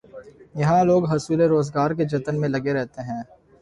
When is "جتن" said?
2.05-2.39